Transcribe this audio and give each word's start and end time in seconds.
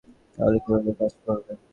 তাহলে 0.35 0.57
কীভাবে 0.63 0.91
কাজ 0.99 1.13
করে? 1.23 1.53